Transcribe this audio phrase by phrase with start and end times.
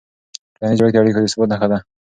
[0.55, 1.77] ټولنیز جوړښت د اړیکو د ثبات نښه ده.